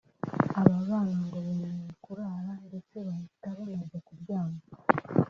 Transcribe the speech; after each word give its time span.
aba 0.59 0.77
bana 0.87 1.15
ngo 1.25 1.37
bemeye 1.45 1.91
kurara 2.03 2.53
ndetse 2.67 2.95
bahita 3.07 3.47
banajya 3.57 3.99
kuryama 4.07 4.59